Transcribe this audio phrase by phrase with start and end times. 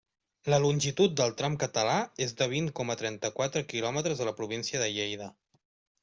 [0.51, 4.89] La longitud del tram català és de vint coma trenta-quatre quilòmetres a la província de
[4.97, 5.29] Lleida.